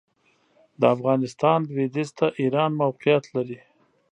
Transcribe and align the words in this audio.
د 0.79 0.81
افغانستان 0.95 1.59
لوېدیځ 1.71 2.09
ته 2.17 2.25
ایران 2.41 2.71
موقعیت 2.81 3.23
لري. 3.35 3.59